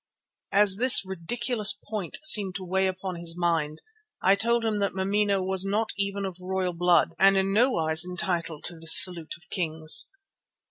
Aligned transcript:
As 0.51 0.77
this 0.77 1.05
ridiculous 1.05 1.73
point 1.87 2.17
seemed 2.23 2.55
to 2.55 2.63
weigh 2.65 2.87
upon 2.87 3.17
his 3.17 3.37
mind 3.37 3.83
I 4.23 4.33
told 4.33 4.65
him 4.65 4.79
that 4.79 4.95
Mameena 4.95 5.43
was 5.43 5.63
not 5.63 5.91
even 5.95 6.25
of 6.25 6.41
royal 6.41 6.73
blood 6.73 7.09
and 7.19 7.37
in 7.37 7.53
nowise 7.53 8.03
entitled 8.03 8.63
to 8.63 8.79
the 8.79 8.87
salute 8.87 9.35
of 9.37 9.47
kings. 9.51 10.09